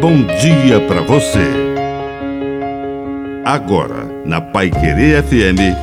bom 0.00 0.24
dia 0.40 0.80
para 0.88 1.02
você. 1.02 1.44
Agora, 3.44 4.06
na 4.24 4.40
Pai 4.40 4.70
Querer 4.70 5.22
FM, 5.22 5.76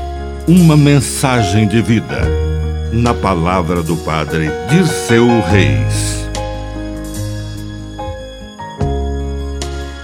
uma 0.47 0.75
mensagem 0.75 1.67
de 1.67 1.83
vida. 1.83 2.23
Na 2.91 3.13
palavra 3.13 3.83
do 3.83 3.95
Padre 3.97 4.47
Dirceu 4.71 5.27
Reis. 5.41 6.25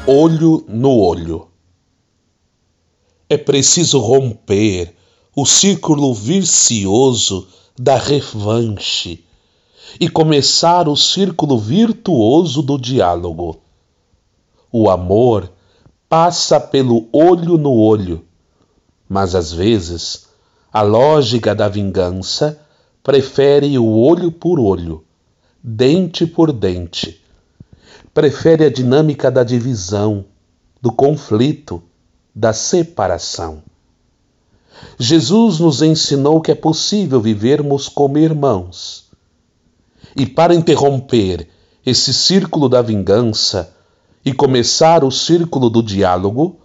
Olho 0.05 0.64
no 0.68 0.95
olho. 0.95 1.48
É 3.27 3.38
preciso 3.38 3.98
romper 3.98 4.93
o 5.36 5.43
círculo 5.43 6.14
vicioso 6.14 7.48
da 7.80 7.98
revanche 7.98 9.23
e 10.00 10.07
começar 10.07 10.88
o 10.88 10.95
círculo 10.95 11.57
virtuoso 11.57 12.61
do 12.61 12.77
diálogo. 12.77 13.62
O 14.76 14.90
amor 14.90 15.52
passa 16.09 16.59
pelo 16.59 17.08
olho 17.13 17.59
no 17.59 17.72
olho, 17.72 18.26
mas 19.08 19.36
às 19.36 19.54
vezes 19.54 20.30
a 20.72 20.82
lógica 20.82 21.54
da 21.54 21.70
vingança 21.70 22.59
prefere 23.04 23.77
o 23.77 23.86
olho 23.86 24.32
por 24.32 24.59
olho, 24.59 25.04
dente 25.63 26.26
por 26.26 26.52
dente. 26.52 27.23
Prefere 28.16 28.66
a 28.66 28.70
dinâmica 28.72 29.30
da 29.30 29.44
divisão, 29.44 30.26
do 30.82 30.91
conflito, 30.91 31.84
da 32.34 32.52
separação. 32.52 33.62
Jesus 34.98 35.60
nos 35.60 35.84
ensinou 35.84 36.41
que 36.41 36.52
é 36.52 36.55
possível 36.55 37.21
vivermos 37.21 37.88
como 37.88 38.18
irmãos. 38.18 39.12
E 40.16 40.26
para 40.26 40.55
interromper 40.55 41.48
esse 41.85 42.12
círculo 42.12 42.68
da 42.68 42.82
vingança 42.82 43.71
e 44.26 44.34
começar 44.34 45.04
o 45.04 45.12
círculo 45.12 45.70
do 45.70 45.84
diálogo, 45.84 46.60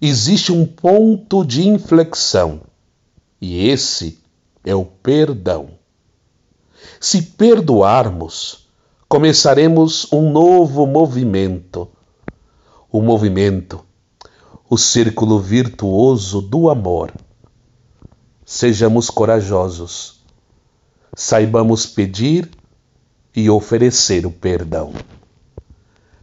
existe 0.00 0.52
um 0.52 0.66
ponto 0.66 1.44
de 1.44 1.66
inflexão. 1.66 2.60
E 3.40 3.68
esse 3.68 4.18
é 4.64 4.74
o 4.74 4.84
perdão. 4.84 5.70
Se 7.00 7.22
perdoarmos, 7.22 8.68
começaremos 9.08 10.06
um 10.12 10.30
novo 10.30 10.86
movimento. 10.86 11.88
O 12.92 13.00
movimento, 13.00 13.80
o 14.68 14.76
círculo 14.76 15.40
virtuoso 15.40 16.40
do 16.40 16.68
amor 16.68 17.12
sejamos 18.50 19.08
corajosos, 19.08 20.24
saibamos 21.14 21.86
pedir 21.86 22.50
e 23.34 23.48
oferecer 23.48 24.26
o 24.26 24.30
perdão. 24.32 24.92